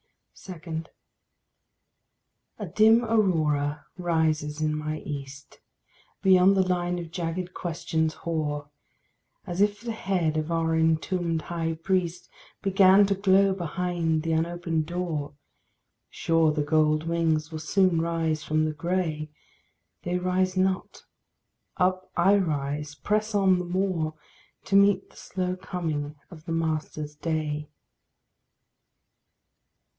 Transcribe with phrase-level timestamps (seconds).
[0.43, 0.83] 2.
[2.57, 5.59] A dim aurora rises in my east,
[6.23, 8.71] Beyond the line of jagged questions hoar,
[9.45, 12.27] As if the head of our intombed High Priest
[12.63, 15.35] Began to glow behind the unopened door:
[16.09, 19.29] Sure the gold wings will soon rise from the gray!
[20.01, 21.03] They rise not.
[21.77, 24.15] Up I rise, press on the more,
[24.65, 27.69] To meet the slow coming of the Master's day.